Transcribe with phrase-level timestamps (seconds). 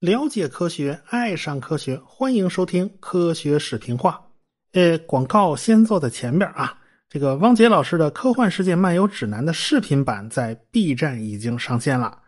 [0.00, 4.20] 了解科学，爱上科学，欢迎收听科学视频化。
[4.72, 6.78] 呃，广告先做在前边啊。
[7.08, 12.18] 这个汪杰老师的《科幻世界漫游指南》的视频版在 B 站已经上线了。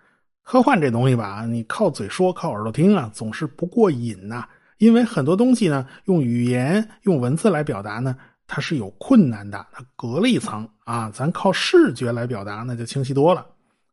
[0.42, 4.48] 科幻这东西吧，你靠嘴说、靠耳朵听啊，总是不过瘾呐。
[4.78, 8.16] 因为很多东西呢，用语言、用文字来表达呢，
[8.51, 11.09] 它是有困难的，它隔了一层啊。
[11.14, 13.46] 咱靠视觉来表达，那就清晰多了。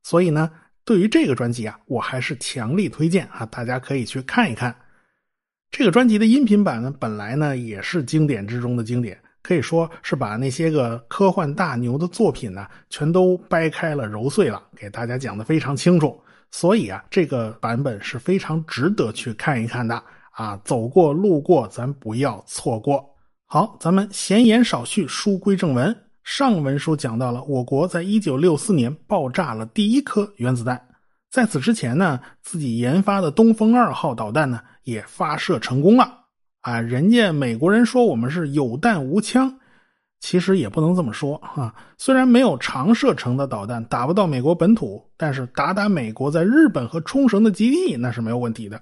[0.03, 0.49] 所以呢。
[0.87, 4.73] 对于这个专辑啊，我还是强力推荐啊，大家可以去看一看。
[5.69, 16.17] 这个专辑的音频版呢，本来呢也是经典之中的经典，可以说是把那些个科幻大牛的作品呢，全都掰开了揉碎了，给大家讲的非常清楚。
[16.51, 20.01] 所以啊，这个版本是非常值得去看一看的
[20.31, 23.13] 啊，走过路过，咱不要错过。
[23.49, 25.95] 好，咱们闲言少叙，书归正文。
[26.21, 30.89] 上文书讲到了，我国在一九六四年爆炸了第一颗原子弹。
[31.31, 36.25] 在此之前呢，自己研发的东风二号导弹呢也发射成功了。
[36.59, 39.57] 啊，人家美国人说我们是有弹无枪，
[40.19, 41.73] 其实也不能这么说啊。
[41.97, 48.81] 虽然没有长射程的导弹打不到美国本土，但是打打美国在日本和冲绳的基地那是没有问题的。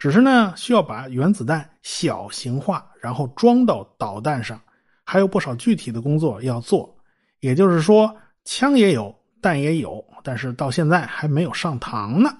[0.00, 4.58] 只是呢，需要把原子弹小型化，然后装到导弹上。
[5.04, 6.96] 还有不少具体的工作要做，
[7.40, 12.30] 也就是说，枪也有，弹也有，但是到现在还没有上膛呢。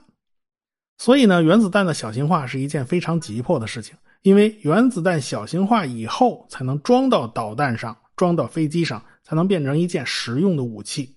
[0.97, 11.15] 所以呢，原子弹的小型化是一件非常急迫的事情，因为原子弹小型化以后，才能装到导弹上，装到飞机上，才能变成一件实用的武器。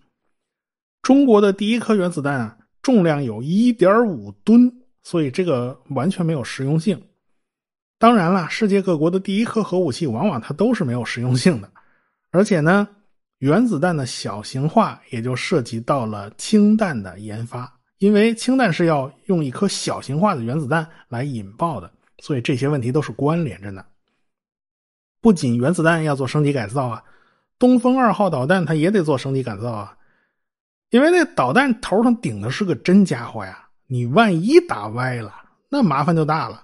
[1.03, 7.01] 中国的第一颗原子弹啊，重量有一点五吨，所以这个完全没有实用性。
[7.99, 11.71] 当然了，世界各国的第一颗核武器往往它都是没有实用性的，
[12.31, 12.87] 而且呢，
[13.37, 23.85] 原子弹的小型化也就涉及到了氢弹的研发，因为氢弹是要用一颗小型化的原子弹来引爆的，所以这些问题都是关联着的。
[25.21, 27.03] 不仅原子弹要做升级改造啊，
[27.57, 29.97] 东风二号导弹它也得做升级改造啊，
[30.89, 33.62] 因为那导弹头上顶的是个真家伙呀，
[33.93, 35.31] 你万一打歪了，
[35.69, 36.63] 那麻烦就大了。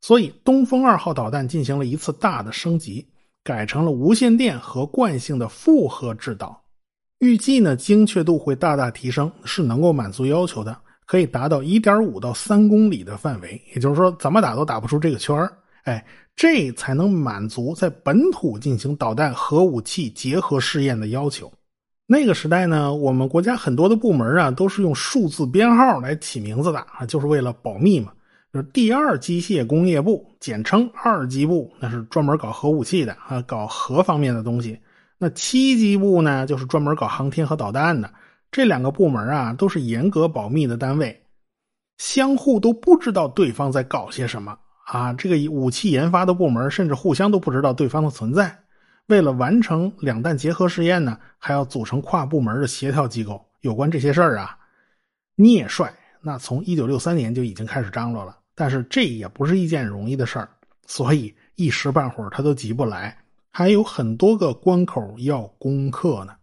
[0.00, 3.06] 所以，东风二号导弹进行了一次大的升级，
[3.44, 6.58] 改成了无线电和惯性的复合制导。
[7.18, 10.74] 预计呢，精确度会大大提升，是能够满足要求的，
[11.04, 13.62] 可以达到一点五到三公里的范围。
[13.74, 15.36] 也就是说，怎么打都打不出这个圈
[15.84, 16.02] 哎，
[16.34, 21.52] 这才能满足在本土进行导弹核武器结合试验的要求。
[22.12, 28.10] 那个时代呢，我们国家很多的部门啊，都是用数字编号来起名字的啊，就是为了保密嘛。
[28.52, 34.76] 就是第二机械工业部，简称二机部，那是专门搞核武器的啊，搞核方面的东西。
[35.18, 38.12] 那七机部呢，就是专门搞航天和导弹的。
[38.50, 41.16] 这两个部门啊，都是严格保密的单位，
[41.98, 45.12] 相互都不知道对方在搞些什么啊。
[45.12, 48.58] 这个武器研发的部门甚至互相都不知道对方的存在。
[49.10, 53.44] 为了完成两弹结合试验呢，还要组成跨部门的协调机构。
[53.62, 54.56] 有关这些事儿啊，
[55.34, 58.38] 聂帅那从一九六三年就已经开始张罗了。
[58.54, 60.48] 但是这也不是一件容易的事儿，
[60.86, 63.16] 所以一时半会儿他都急不来，
[63.50, 66.36] 还有很多个关口要攻克呢。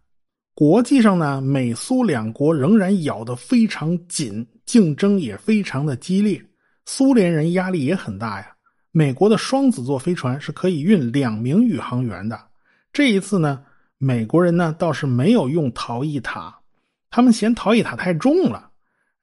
[0.54, 6.38] 国际上呢，美苏两国仍然咬得非常紧，竞争也非常的激烈，
[6.84, 8.52] 苏联人压力也很大呀。
[8.90, 12.38] 美国的双子座飞船是可以运两名宇航员的，
[12.92, 13.62] 这一次呢，
[13.98, 16.58] 美国人呢倒是没有用逃逸塔，
[17.10, 18.70] 他们嫌逃逸塔太重了。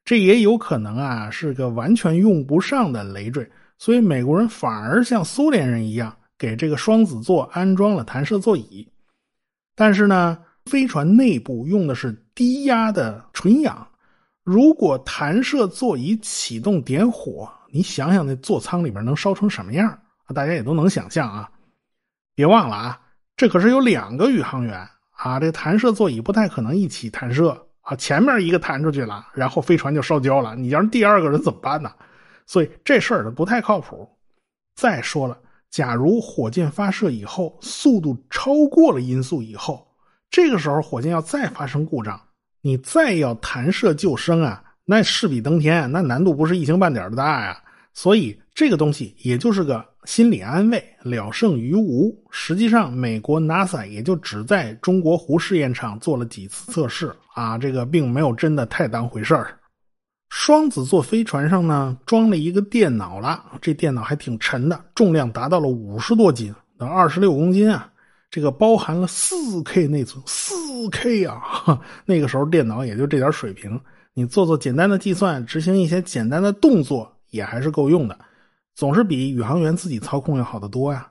[0.04, 8.88] 这也有可能啊，是个完全用不上的累赘，所以美国人反而像苏联人一样，给这个双子座安装了弹射座椅。
[9.76, 13.86] 但是呢，飞船内部用的是低压的纯氧，
[14.44, 20.00] 如果弹射座椅启动点火，你想想那座舱里面能烧成什么样？
[20.34, 21.50] 大家也都能想象啊。
[22.36, 23.02] 别忘了啊，
[23.38, 27.62] 这可是有两个宇航员啊，这弹射座椅不太可能一起弹射。
[27.82, 30.56] 啊，前面一个弹出去了，然后飞船就烧焦了。
[30.56, 31.92] 你要是第二个人怎么办呢？
[32.48, 34.10] 所以这事儿呢不太靠谱。
[34.76, 35.38] 再说了，
[35.70, 39.88] 假如火箭发射以后速度超过了音速以后，
[40.32, 42.20] 这个时候火箭要再发生故障，
[42.62, 47.62] 你再要弹射救生啊，那势比登天，那难度不是一星半点的大呀。
[47.94, 49.86] 所以这个东西也就是个。
[50.06, 52.16] 心理安慰了胜于无。
[52.30, 59.58] 实际上，美国 NASA 也就只在中国湖试验场做了几次测试啊，这个并没有真的太当回事儿。
[60.30, 67.90] 双子座飞船上呢，装了一个电脑了，这电脑还挺沉的，重量达到了五十多斤，等二十六公斤啊。
[68.32, 70.54] 这个包含了四 K 内存，四
[70.92, 71.80] K 啊！
[72.06, 73.80] 那个时候电脑也就这点水平，
[74.14, 78.20] 你做做简单的计算，执行一些简单的动作也还是够用的，
[78.76, 81.10] 总是比宇航员自己操控要好得多呀。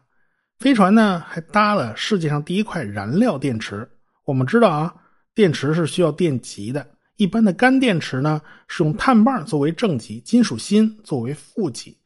[0.59, 3.89] 飞船呢还搭了世界上第一块燃料电池。
[4.25, 4.95] 我们知道啊，
[5.35, 6.87] 电池是需要电极的。
[7.17, 11.97] 一般的干电池呢是用碳棒作为正极，金属锌作为负极。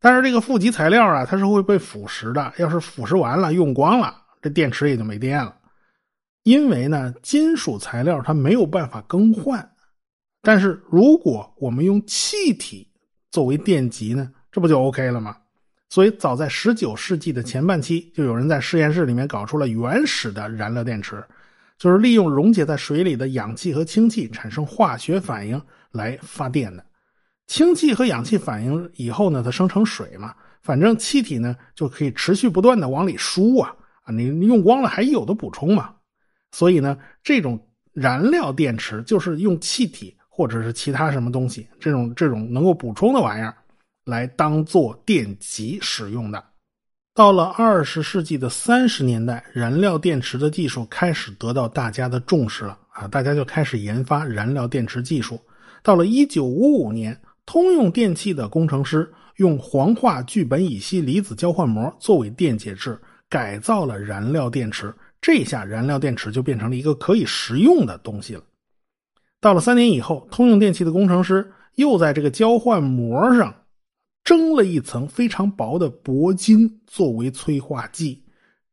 [0.00, 2.52] 但是这个负极材料啊，它是会被腐蚀的。
[2.58, 5.56] 要是腐蚀完了、用光了，这电池也就没电了。
[6.42, 9.66] 因为呢，金属材料它没有办法更换。
[10.42, 12.86] 但是如果我们用气体
[13.30, 15.36] 作为电极呢，这不就 OK 了吗？
[15.88, 21.24] 所以，早在十九世纪的前半期，就有人在实验室里面搞出了原始的燃料电池，
[21.76, 25.60] 就是利用溶解在水里的氧气和氢气产生化学反应
[25.90, 26.86] 来发电的。
[27.48, 33.74] 氢气和氧气反应以后呢，它生成水嘛，反正气体呢就可以持续不断的往里输啊
[34.04, 35.92] 啊，你用光了还有的补充嘛。
[36.52, 37.58] 所以呢，这种
[37.92, 43.52] 燃料电池就是用气体或者是其他什么东西，这种这种能够补充的玩意儿。
[44.04, 46.42] 来当做电极使用的。
[47.14, 53.06] 到了二十世纪的三十年代，燃料电池的技术开始得到大家的重视了啊！
[53.06, 55.40] 大家就开始研发燃料电池技术。
[55.82, 57.16] 到了一九五五年，
[57.46, 64.92] 通用电气的工程师用黄化聚苯乙烯离子交换膜作为电解质，改造了燃料电池。
[65.20, 68.42] 这下燃料电池就变成了一个可以食用的东西了。
[69.40, 73.54] 到了三年以后，通用电气的工程师又在这个交换膜上。
[74.24, 78.24] 蒸了一层非常薄的铂金作为催化剂，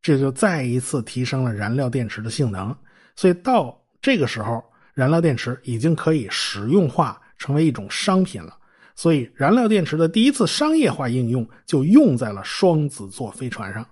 [0.02, 2.76] 这就再一次提升了燃料电池的性能。
[3.16, 4.64] 所以到这个时候，
[4.94, 8.58] 燃料电池已经可以实用化，成为一种商品了。
[8.96, 13.86] 所以，燃料电池的第一次商业化应用就用在了双子座飞船上。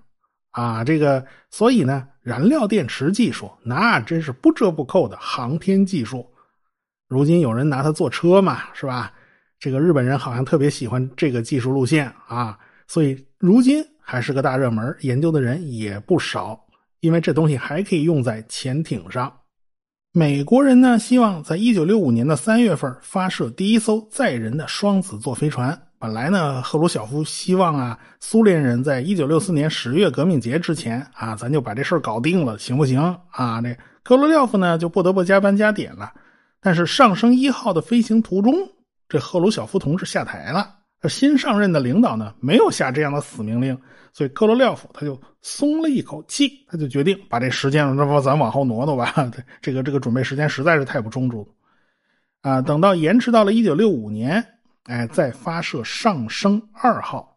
[0.52, 6.28] 啊，这个，所以呢，燃料电池技术那真是不折不扣的航天技术。
[7.08, 9.14] 如今有人拿它做车嘛，是吧？
[9.60, 12.58] 这个日本人好像特别喜欢这个技术路线啊，
[12.88, 16.60] 所以如今还是个大热门，研究的人也不少。
[17.02, 19.32] 因为这东西还可以用在潜艇上。
[20.12, 25.82] 美国人呢，希望在一九六五年的三月份发射第一艘载人的双子座飞船。
[25.98, 33.00] 本来呢，赫鲁晓夫希望啊，苏联人在一九六四年十月革命节之前啊，咱就把这事儿搞定了，行不行
[33.32, 33.62] 啊？
[33.62, 36.12] 这科罗廖夫呢，就不得不加班加点了。
[36.60, 38.54] 但是上升一号的飞行途中。
[39.10, 40.76] 这赫鲁晓夫同志下台了，
[41.10, 43.76] 新上任的领导呢没有下这样的死命令，
[44.14, 49.12] 所以克罗廖夫他就松了一口气，他就决定把这时间，那不咱往后挪挪吧？
[49.62, 51.48] 这个这个准备时间实在是太不充足
[52.42, 52.62] 啊！
[52.62, 54.46] 等到延迟到了一九六五年，
[54.84, 57.36] 哎，再发射上升二号。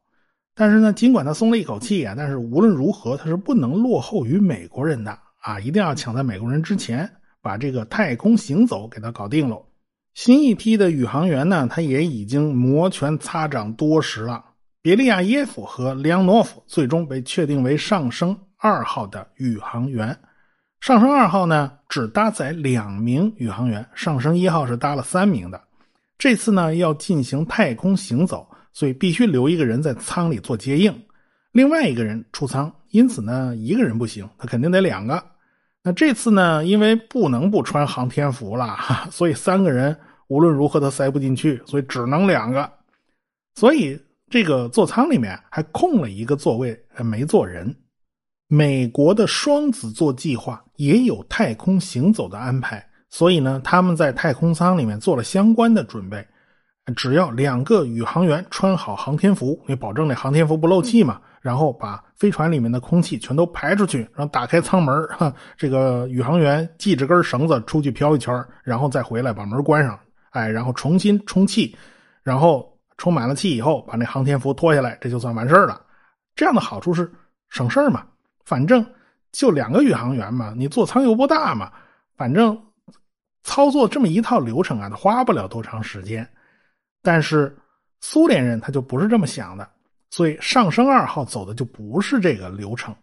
[0.54, 7.10] 但是呢，尽管他松了一口气啊，但是无论如何他是不能落后于美国人的啊，一定要抢在美国人之前
[7.40, 9.64] 把这个太空行走给他搞定喽。
[10.14, 14.44] 新一批的宇航员呢，他也已经摩拳擦掌多时了。
[14.82, 20.18] 别利亚耶夫和梁诺夫最终被确定为上升二号的宇航员。
[20.80, 25.62] 上升二号呢，只搭载两名宇航员，上升一号是搭了三名的。
[26.18, 30.92] 这次呢，要进行太空行走，所以必须留一个人在舱里做接应，
[31.52, 32.72] 另外一个人出舱。
[32.90, 35.24] 因此呢，一个人不行，他肯定得两个。
[35.84, 36.64] 那这次呢？
[36.64, 38.76] 因为不能不穿航天服了，
[39.11, 39.98] 所以三个人
[40.29, 42.70] 无论如何都塞不进去，所以只能两个。
[43.56, 47.74] 所以这个座舱里面还空了一个座位，没坐人。
[48.46, 56.24] 美国的双子座计划也有太空行走的安排，所以呢，他们在太空舱里面做了相关的准备。
[56.94, 61.20] 只要两个宇航员穿好航天服，你保证那航天服不漏气嘛。
[61.43, 68.32] 然后把飞船里面的空气全都排出去，然后打开舱门 哈，这个宇航员系着根绳子出去飘一圈
[68.63, 69.99] 然后再回来把门关上，
[70.31, 71.77] 哎，然后重新充气，
[72.22, 75.84] 然后充满了气以后，把那航天服脱下来，这就算完事了。
[76.37, 77.13] 这样的好处是
[77.49, 78.06] 省事嘛，
[78.44, 78.87] 反正
[79.32, 81.72] 就两个宇航员嘛，你座舱又不大嘛，
[82.17, 82.56] 反正
[83.43, 86.25] 操作这么一套流程啊，花不了多长时间。
[87.03, 87.53] 但是
[88.01, 89.69] 苏联人他就不是这么想的。
[90.12, 92.94] 所以上升二号走的就不是这个流程，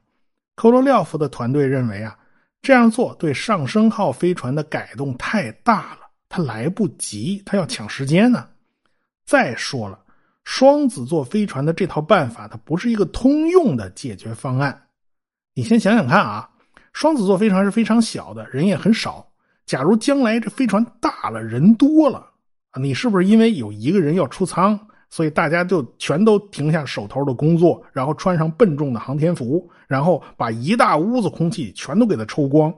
[0.56, 2.16] 科罗廖夫的团队认为啊，
[2.62, 8.48] 这样做对上升号飞船的改动太大了，他来不及，他要抢时间呢。
[9.26, 10.00] 再说了，
[10.44, 14.80] 双子座飞船的这套办法，它不是一个通用的解决方案。
[15.56, 16.48] 你先想想看啊，
[16.94, 19.28] 双子座飞船是非常小的，人也很少。
[19.66, 22.30] 假如将来这飞船大了，人多了，
[22.80, 24.80] 你是不是因为有一个人要出舱？
[25.10, 32.74] 所以大家就全都停下手头的工作，然后穿上笨重的航天服，然后把一大屋子空气全都给它抽光，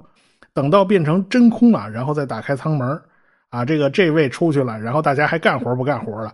[0.53, 3.01] 等到变成真空了，然后再打开舱门
[3.49, 6.33] 啊，这个这位出去了，然后大家还干活不干活了，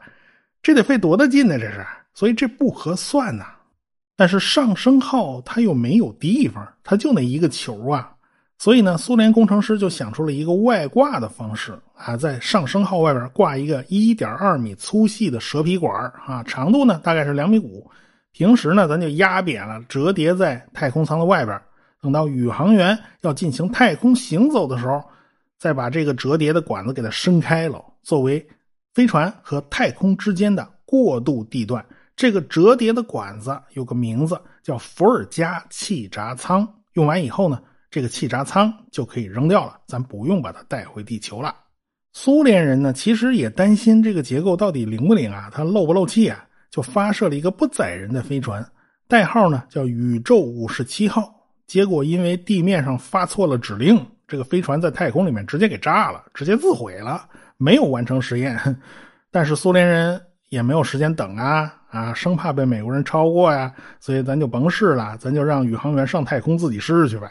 [0.62, 1.58] 这得费多大劲呢？
[1.58, 3.46] 这是，所以这不合算呐。
[4.16, 8.14] 但是上升号它又没有地方，它就那一个球啊。
[8.60, 17.88] 所以呢，苏联工程师就想出了一个外挂的方式啊，在上升号外边挂一个1.2米粗细的蛇皮管啊，长度呢大概是两米五。
[18.32, 21.60] 平时呢，咱就压扁了，折叠在太空舱的外边。
[22.02, 25.04] 等到宇航员要进行太空行走的时候，
[25.60, 28.44] 再把这个折叠的管子给它伸开了，作为
[28.96, 31.86] 飞船和太空之间的过渡地段。
[32.16, 36.68] 这个折叠的管子有个名字叫伏尔加气闸舱。
[36.94, 37.62] 用完以后呢。
[37.90, 41.56] 这个气闸舱就可以扔掉了，咱不用把它带回地球了。
[42.14, 48.66] 苏联人呢，其实也担心这个结构到底灵不灵啊，它漏不漏气啊，就发射了一个不载人的飞船，
[49.08, 51.34] 代号呢叫宇宙五十七号。
[51.68, 57.28] 结果因为地面上发错了指令，这个飞船在太空里面直接给炸了，直接自毁了，
[57.58, 58.58] 没有完成实验。
[59.32, 67.30] 但是苏联人也没有时间等啊啊，生怕被美国人超过呀，所以咱就甭试了，咱就让宇航员上太空自己试去呗。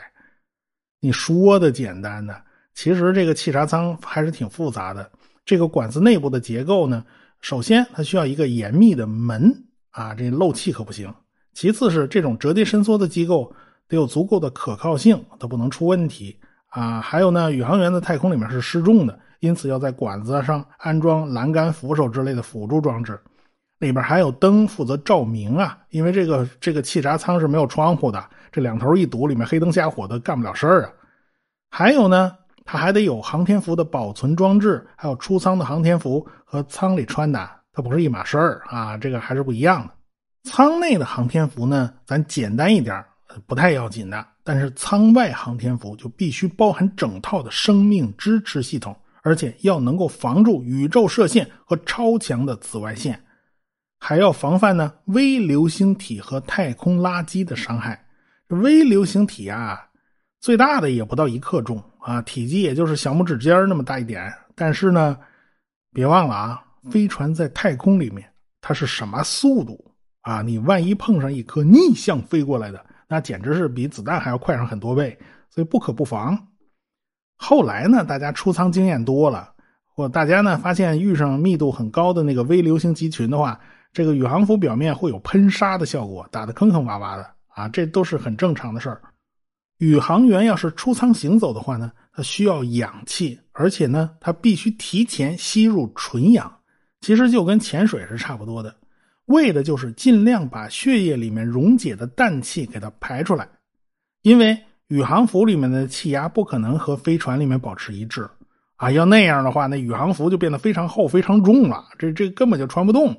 [1.00, 2.34] 你说的简单的，
[2.74, 5.10] 其实这个气闸舱还是挺复杂的。
[5.44, 7.04] 这个管子内部的结构呢，
[7.40, 11.12] 首先它需要一个严密的门啊，这漏气可不行。
[11.52, 13.54] 其次是这种折叠伸缩的机构
[13.88, 16.36] 得有足够的可靠性，它不能出问题
[16.68, 17.00] 啊。
[17.00, 23.18] 还有呢，宇航员在太空里面是失重的，因此要在管子上安装栏杆、扶手之类的辅助装置。
[23.78, 28.24] 里边还有灯负责照明啊，因为这个这个气闸舱是没有窗户的。
[28.50, 30.92] 这两头一堵，里面黑灯瞎火的，干不了事儿啊。
[31.70, 32.32] 还有呢，
[32.64, 38.96] 它还得有航天服的保存装置，还有出舱的航天服和舱里穿的，它不是一码事儿啊。
[38.96, 39.92] 这个还是不一样的。
[40.44, 43.04] 舱内的航天服呢，咱简单一点，
[43.46, 44.26] 不太要紧的。
[44.42, 53.20] 但是舱外航天服就必须包含整套的生命支持系统，而且要能够防住宇宙射线和超强的紫外线，
[54.08, 58.06] 还要防范呢微流星体和太空垃圾的伤害。
[58.50, 59.84] 微流星体啊，
[60.38, 64.32] 最大的也不到一克重啊，体积也就是小拇指尖那么大一点。
[64.54, 65.18] 但是呢，
[65.92, 68.24] 别忘了啊，飞船在太空里面，
[68.60, 69.84] 它是什么速度
[70.20, 70.40] 啊？
[70.40, 75.18] 你万一碰上一颗逆向飞过来的，那简直是比子弹还要快上很多倍，
[75.50, 76.38] 所以不可不防。
[77.38, 79.52] 后来呢，大家出舱经验多了，
[79.84, 83.60] 或大家呢发现遇上密度很高的那个微流星集群的话，
[83.92, 87.26] 这个宇航服表面会有喷砂的效果，打得坑坑洼洼的。
[87.48, 89.00] 啊，这都是很正常的事儿。
[89.78, 96.54] 宇航员要是出舱行走的话呢，他需要氧气，而且呢，他必须提前吸入纯氧，
[97.00, 98.76] 其实就跟潜水是差不多的，
[99.24, 103.48] 为的就是尽量把血液里面溶解的氮气给它排出来。
[104.20, 108.28] 因为宇航服里面的气压不可能和飞船里面保持一致
[108.76, 113.16] 啊，要那样的话，那宇航服就变得非常厚、非常重了，这这根本就穿不动。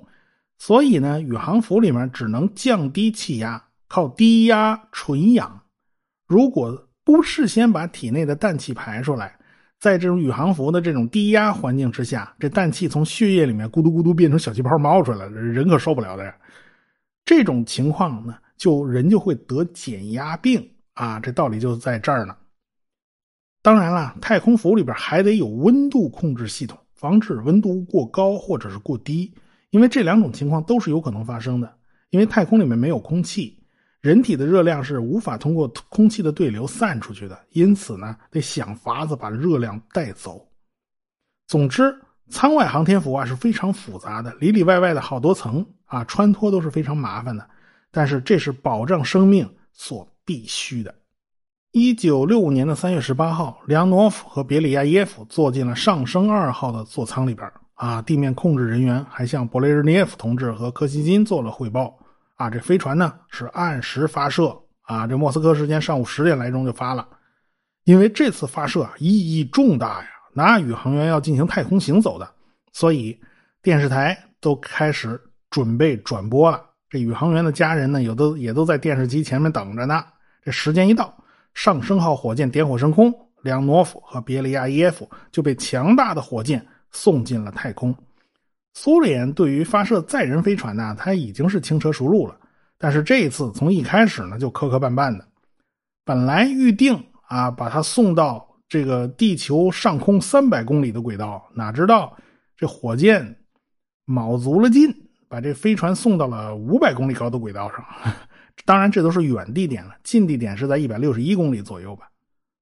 [0.57, 3.63] 所以呢，宇航服里面只能降低气压。
[3.89, 5.61] 靠低压纯氧，
[6.27, 9.39] 如果不事先把体内的氮气排出来，
[9.79, 16.35] 在这种宇航服的这种低压环境之下，这氮气从血液里面咕嘟咕嘟变成小气泡冒出来了，人可受不了的呀。
[17.23, 22.35] 这种情况呢，就人就会得减压病啊，这道理就在这儿呢。
[23.61, 29.33] 当然了，太空服里边还得有温度控制系统，防止温度过高或者是过低，
[29.77, 31.71] 因为这两种情况都是有可能发生的，
[32.09, 33.55] 因为太空里面没有空气。
[34.01, 40.43] 人体的热量是无法通过空气的对流散出去的，因此呢，得想法子把热量带走。
[41.45, 41.95] 总之，
[42.29, 47.47] 舱外航天服啊是非常复杂的，里里外外的好多层啊，穿脱都是非常麻烦的。
[47.91, 50.95] 但是这是保障生命所必须的。
[51.71, 61.97] 一九六五年的三月十八号，梁诺夫和别里亚耶夫坐进了上升二号的座舱里边啊，地面控制人员还向勃列日涅夫同志和柯西金做了汇报。
[62.35, 67.07] 啊，这飞船呢是按时发射啊，这莫斯科时间上午十点来钟就发了，
[67.85, 72.29] 因为这次发射意义重大呀，那宇航员要进行太空行走的，
[72.73, 73.19] 所以
[73.63, 75.19] 电视台都开始
[75.49, 76.63] 准备转播了。
[76.89, 80.03] 这宇航员的家人呢，有的也都在电视机前面等着呢。
[80.43, 81.11] 这时间一到，
[81.55, 87.95] 上升号火箭点火升空，梁诺夫和别利亚耶夫就被强大的火箭送进了太空。
[88.73, 92.37] 苏联对于发射载人飞船呢，它已经是轻车熟路了。
[92.77, 95.25] 但是这一次从一开始呢就磕磕绊绊的，
[96.05, 102.15] 本来预定啊把它送到这个地球上空三百公里的轨道，哪知道
[102.55, 103.35] 这火箭
[104.05, 104.93] 卯足了劲，
[105.27, 107.83] 把这飞船送到了五百公里高的轨道上。
[108.63, 112.07] 当然，这都是远地点了，近地点是在一百六十一公里左右吧。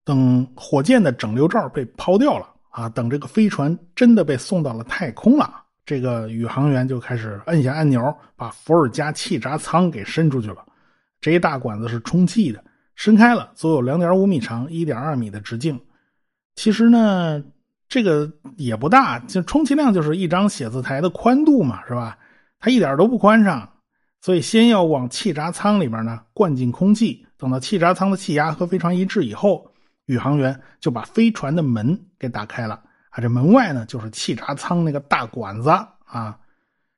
[0.05, 10.57] 等火箭的整流罩被抛掉了啊，等这个飞船真的被送到了太空了，这个宇航员就开始摁下按钮，把伏尔加气闸舱给伸出去了。
[11.21, 12.61] 这一大管子是充气的，
[12.95, 15.79] 伸开了，足有两点五米长，一点二米的直径。
[16.55, 17.41] 其实呢，
[17.87, 22.17] 这个也不大，就充其量就是一张写字台的宽度嘛，是吧？
[22.59, 23.69] 它一点都不宽敞。
[24.19, 29.71] 所以，先要往气闸舱里边呢灌进空气，等到气闸舱的气压和飞船一致以后，
[30.05, 33.21] 宇航员就把飞船的门给打开了啊。
[33.21, 35.69] 这门外呢就是气闸舱那个大管子
[36.05, 36.37] 啊。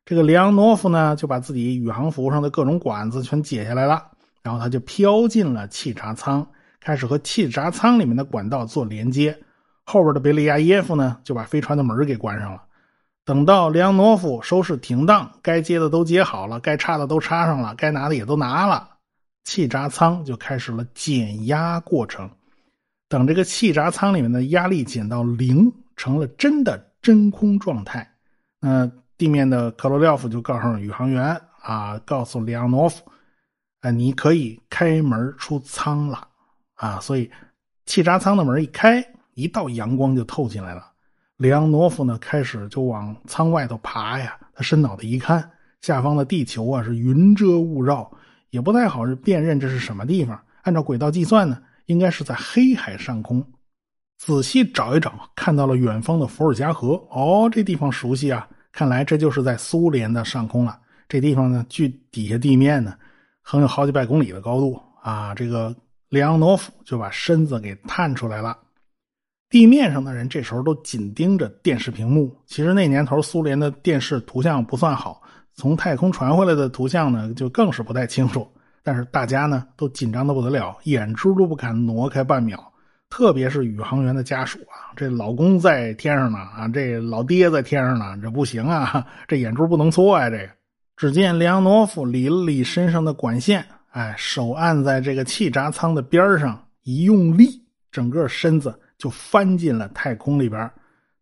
[0.06, 4.12] 这个里昂诺夫呢就把自己宇航服上的各种管子全解下来了，
[4.42, 6.48] 然后他就飘进了气闸舱，
[6.80, 9.38] 开始和气闸舱里面的管道做连接。
[9.84, 12.64] 后边的贝利亚耶夫呢就把飞船的门给关上了。
[13.26, 18.90] 等到里昂诺夫收拾停当，该接的都接好了，该插的都插上了，该拿的也都拿了，
[19.44, 22.30] 气闸舱就开始了减压过程。
[23.10, 28.08] 等这个气闸舱里面的压力减到零，成了真的真空状态，
[28.60, 33.02] 那地面的克罗廖夫就告诉宇航员啊，告诉里昂诺夫，
[33.82, 36.28] 啊，你可以开门出舱了
[36.76, 37.00] 啊。
[37.00, 37.32] 所以
[37.86, 40.86] 气闸舱的门一开，一道阳光就透进来了。
[41.38, 44.38] 里昂诺夫呢，开始就往舱外头爬呀。
[44.54, 45.50] 他伸脑袋一看，
[45.82, 48.12] 下方的地球啊是云遮雾绕，
[48.50, 50.40] 也不太好辨认这是什么地方。
[50.64, 53.46] 按照轨道计算呢，应该是在黑海上空。
[54.18, 56.94] 仔细找一找，看到了远方的伏尔加河。
[57.10, 58.48] 哦，这地方熟悉啊！
[58.72, 60.80] 看来这就是在苏联的上空了。
[61.08, 62.96] 这地方呢，距底下地面呢，
[63.42, 65.36] 横有好几百公里的高度啊。
[65.36, 65.76] 这个
[66.10, 68.58] 里昂诺夫就把身子给探出来了。
[69.50, 72.36] 地面上的人这时候都紧盯着电视屏幕。
[72.46, 75.22] 其实那年头苏联的电视图像不算好，
[75.54, 78.52] 从太空传回来的图像呢就更是不太清楚。
[78.88, 82.72] 但是大家呢都紧张的不得了，眼珠都不敢挪开半秒。
[83.10, 90.30] 特别是宇航员的家属啊，这老公在天上呢啊，这老爹在天上呢，这不行啊， 这眼珠不能错呀。
[90.30, 90.50] 这个，
[90.96, 98.74] 只见里昂诺夫理了理身上的管线，哎，手按在这个气闸舱的边上，一用力，整个身子。
[98.98, 100.72] 就翻进了太空里边，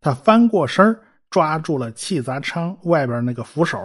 [0.00, 3.76] 他翻过身抓住了气闸舱外边那个扶手，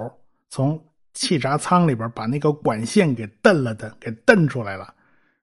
[0.49, 0.81] 从
[1.13, 4.93] 气闸舱里边把那个管线给蹬了蹬，给蹬出来了，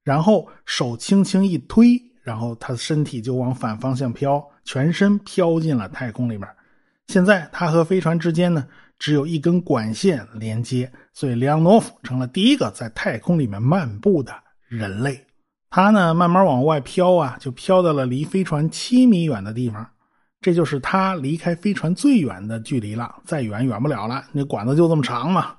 [0.03, 6.49] 然后手轻轻一推，然后他的身体就往反方向飘，全身飘进了太空里边。
[7.09, 8.67] 现在他和飞船之间呢，
[8.99, 14.35] 只有一根管线连接，所以里昂诺夫成了第一个在太空里面漫步的
[14.67, 15.25] 人类。
[15.71, 19.87] 他呢，慢慢往外飘啊，就飘到了离飞船七米远的地方，
[20.41, 23.23] 这就是他离开飞船最远的距离了。
[23.25, 25.57] 再远远不了了，那管子就这么长嘛。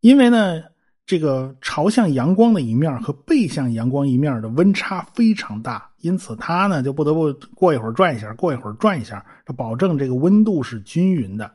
[0.00, 0.62] 因为呢，
[1.04, 11.50] 这个朝向阳光的一面和背向阳光一面的温差非常大，因此他呢就不得不过一会儿转一下，过一会儿转一下，这保证这个温度是均匀的。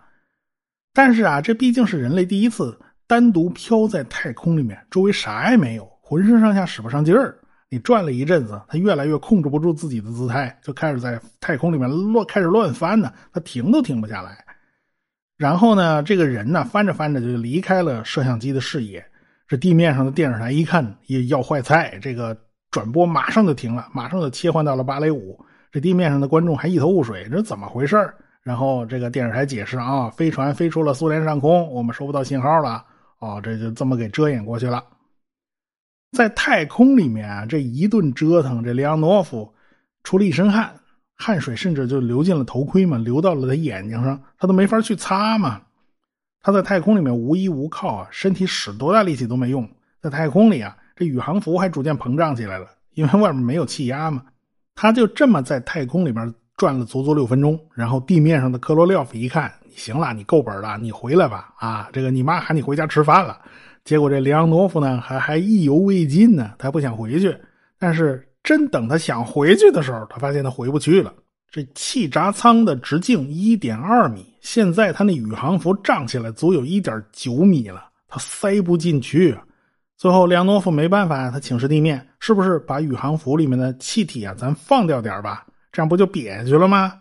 [0.93, 7.37] 但是啊，这毕竟是人类第一次单独飘在太空里面，周围啥也没有，浑身上下使不上劲儿。
[7.71, 14.43] 你转了一阵子，他越来越控制不住自己的姿态，就开始在太空里面乱开始乱翻呢，他停都停不下来。
[15.37, 19.03] 然后呢，这个人呢翻着翻着就离开了摄像机的视野。
[19.47, 22.37] 这地面上的电视台一看也要坏菜，这个
[22.71, 25.39] 转播马上就停了，马上就切换到了芭蕾舞。
[25.71, 32.83] 这地面上的观众还一头雾水，这怎么回事然后这个电视台解释啊，飞船飞出了苏联上空，我们收不到信号了。
[33.19, 34.83] 哦，这就这么给遮掩过去了。
[36.11, 39.53] 在太空里面啊，这一顿折腾，这里昂诺夫
[40.03, 40.73] 出了一身汗，
[41.15, 45.61] 汗水甚至就流进了头盔嘛，流到了他眼睛上，他都没法去擦嘛。
[46.41, 49.67] 他在太空里面无依无靠啊，身体使多大力气都没用。
[50.01, 54.23] 在太空里啊，这宇航服还逐渐膨胀起来了，因为外面没有气压嘛。
[54.75, 63.39] 他就这么在太空里面转了足足六分钟，然后地面上的科罗廖夫一看，行了，你够本了，你回来吧，啊，这个你妈喊你回家吃饭了。
[63.83, 67.35] 结果这里昂诺夫呢，还还意犹未尽呢，他不想回去。
[67.79, 71.11] 但是真等他想回去的时候，他发现他回不去了。
[71.49, 79.35] 这气闸舱的直径一点二米，现在他那宇航服胀起来足有一点九米了，他塞不进去。
[79.97, 85.45] 最后，里昂诺夫没办法，他请示地面，是不是把宇航服里面的气体啊，咱放掉点吧？
[85.71, 86.93] 这样不就瘪下去了吗？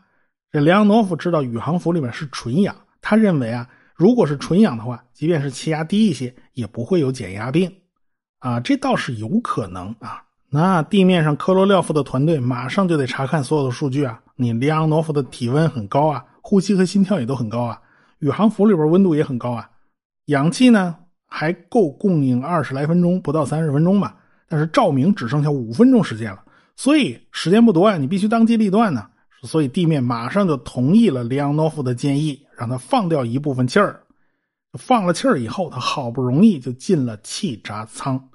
[0.50, 3.68] 这里昂诺夫知道宇航服里面是纯氧，他认为啊。
[4.00, 7.70] 如果是纯氧的话，即便是气压低一些，也不会有减压病，
[8.38, 10.22] 啊，这倒是有可能啊。
[10.48, 14.18] 那地面上科罗廖夫的团队马上就得查看所有的数据啊。
[14.36, 17.78] 你里昂诺夫的体温很高啊，呼吸和心跳也都很高啊，
[18.20, 19.68] 宇航服里边温度也很高啊。
[20.28, 24.16] 氧气呢还够供应二十来分钟，不到三十分钟吧。
[24.48, 26.42] 但是照明只剩下五分钟时间了，
[26.74, 29.06] 所以时间不多啊，你必须当机立断呢。
[29.42, 34.02] 所以地面马上就同意了里昂诺夫的建议，让他放掉一部分气儿。
[34.78, 38.28] 放了气儿以后，他好不容易就进了气闸舱，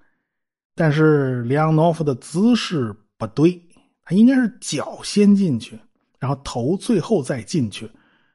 [0.75, 3.61] 但是里昂诺夫的姿势不对，
[4.03, 5.79] 他应该是脚先进去，
[6.19, 7.89] 然后头最后再进去，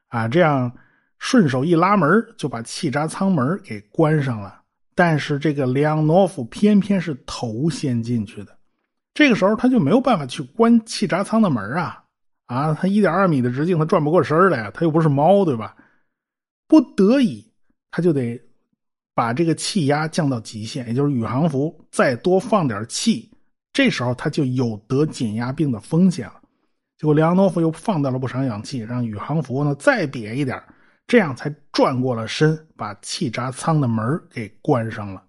[0.07, 0.71] 啊，这样
[1.19, 4.61] 顺手一拉门就把气闸舱门给关上了。
[4.95, 8.57] 但是这个里昂诺夫偏偏是头先进去的，
[9.13, 12.00] 这个时候他就没有办法去关气闸舱的门啊
[12.51, 12.73] 啊！
[12.73, 15.73] 它一点二米的直径，它转不过身来呀，他又不是猫，对吧？
[16.67, 17.49] 不得已，
[17.91, 18.37] 他就得
[19.15, 23.31] 把这个气压降到极限，也就是宇航服再多放点气，
[23.71, 26.41] 这时候他就有得减压病的风险了。
[26.97, 30.61] 结果里昂诺夫又放掉了不少氧气，让宇航服呢再瘪一点。
[31.07, 35.23] 这样才转过了身，把气闸舱的门给关上了。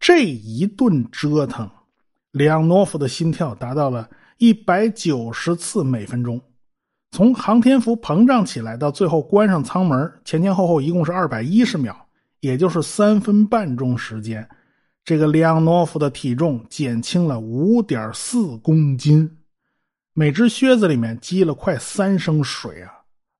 [0.00, 1.70] 这一顿折腾，
[2.32, 4.08] 里昂诺夫的心跳达到了
[4.42, 6.40] 一百九十次每分钟。
[7.12, 11.96] 从航天服膨胀起来到最后关上舱门，前前后后一共是二百一十秒，
[12.40, 14.48] 也就是三分半钟时间。
[15.04, 19.30] 这个里昂诺夫的体重减轻了五点四公斤，
[20.12, 22.90] 每只靴子里面积了快三升水啊！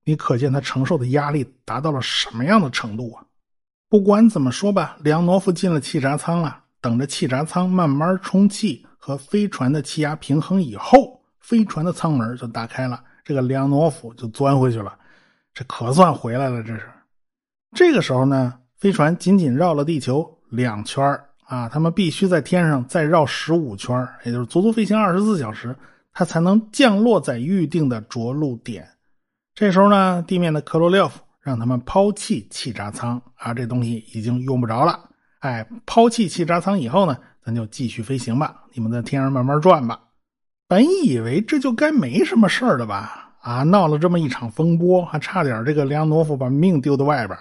[0.05, 3.27] 你可见他承受的压力达到了什么样的程度啊！
[3.89, 14.97] 不管怎么说吧，里昂诺夫进了气闸舱了，等着气闸舱慢慢充气和飞船的气压平衡以后，飞船的舱门就打开了，这个里昂诺夫就钻回去了，
[15.53, 16.63] 这可算回来了。
[16.63, 16.89] 这是
[17.75, 21.05] 这个时候呢，飞船仅仅绕了地球两圈
[21.47, 25.77] 啊，他们必须在天上再绕十五圈，也就是足足飞行二十四小时，
[26.13, 28.89] 它才能降落在预定的着陆点。
[29.53, 35.11] 这时候呢，地面的科罗廖夫让他们抛弃气闸舱啊，这东西已经用不着了。
[35.41, 40.01] 哎，抛弃气闸舱以后呢，咱就继续飞行吧，你们在天上慢慢转吧。
[40.69, 43.35] 本以为这就该没什么事儿了吧？
[43.41, 47.39] 啊，闹了这么一场风波，还差点这个梁诺夫把命丢到外边。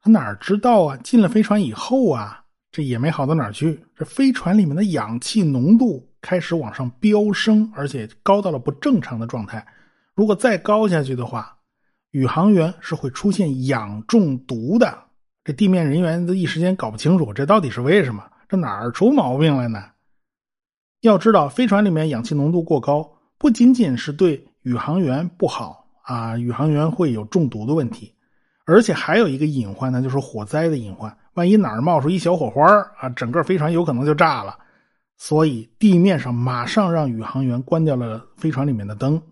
[0.00, 3.84] 他哪知道啊，进了飞船以后啊，这也没好到哪去。
[3.96, 9.66] 这飞船里面的氧气浓度开始往上飙升，而且高到了不正常的状态。
[10.14, 11.56] 如果再高下去的话，
[12.12, 14.96] 宇航员是会出现氧中毒的。
[15.42, 18.24] 这地面人员都一时间搞不清楚，这到底是为什么？
[18.50, 19.80] 这哪儿出毛病了呢？
[21.02, 23.08] 要知道，飞船里面氧气浓度过高，
[23.38, 28.12] 不仅仅是对宇航员不好啊，宇航员会有中毒的问题，
[28.66, 31.16] 而且还有一个隐患呢，就是火灾的隐患。
[31.34, 32.66] 万一哪儿冒出一小火花
[32.98, 34.58] 啊，整个飞船有可能就炸了。
[35.16, 39.22] 所以地面上马上让宇航员关掉了飞船里面的灯。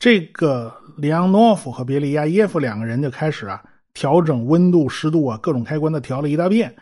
[0.00, 3.62] 这个里昂诺夫和别利亚耶夫两个人就开始啊
[3.94, 6.74] 调整温度、湿度啊各种开关的调了一大遍，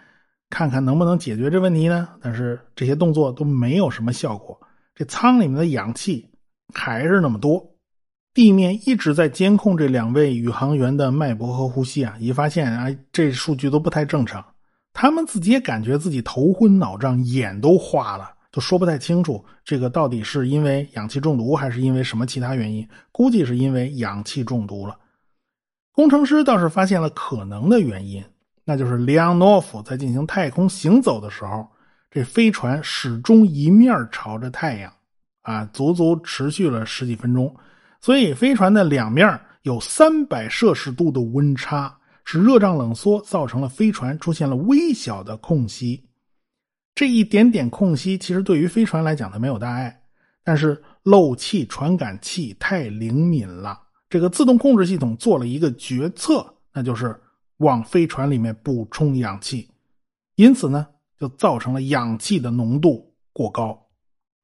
[0.51, 2.09] 看看能不能解决这问题呢？
[2.21, 4.59] 但是这些动作都没有什么效果，
[4.95, 6.29] 这舱里面的氧气
[6.73, 7.65] 还是那么多。
[8.33, 14.45] 地面一直在监控这两位宇航员的脉搏和呼吸啊，一发现啊这数据都不太正常，
[14.93, 18.35] 他们自己也感觉自己头昏脑胀，眼都花了。
[18.53, 22.89] 都说不太清楚，这个到底是因为氧气中毒，还是因为什么其他原因？
[23.13, 24.99] 估计是因为氧气中毒了。
[25.93, 28.25] 工程师倒是发现了可能的原因，
[28.69, 31.65] 那就是里昂诺夫在进行太空行走的时候，
[32.11, 34.93] 这飞船始终一面朝着太阳，
[35.43, 37.55] 啊，足足持续了十几分钟，
[38.01, 46.03] 所以飞船的两面有三百摄氏度的温差，使热胀冷缩造成了飞船出现了微小的空隙。
[46.93, 49.97] 这一点点空隙，其实对于飞船来讲它没有大碍，
[50.43, 53.79] 但是漏气传感器太灵敏了，
[54.11, 57.15] 这个自动控制系统做了一个决策，那就是
[57.59, 59.71] 往飞船里面补充氧气，
[60.35, 60.87] 因此呢，
[61.19, 63.79] 就造成了氧气的浓度过高。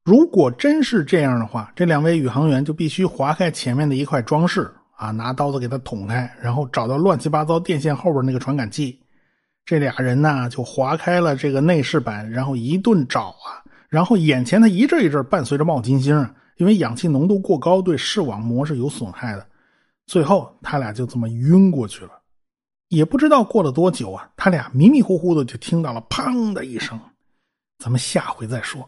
[0.05, 8.99] 如果真是这样的话，这两位宇航员就必须划开前面的一块装饰啊，拿刀子给它捅开，然后找到乱七八糟电线后边那个传感器。
[9.65, 19.47] 这俩人呢，就划开了这个内饰板，然后一顿找啊，然后眼前他一阵一阵伴随着冒金星，因为氧气浓度过高，对视网膜是有损害的。
[20.07, 22.11] 最后他俩就这么晕过去了，
[22.93, 27.01] 也不知道过了多久啊，他俩迷迷糊糊的就听到了“砰”的一声。
[27.79, 28.87] 咱们下回再说。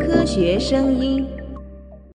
[0.00, 1.24] 科学声音。